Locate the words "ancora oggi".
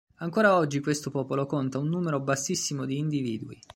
0.15-0.79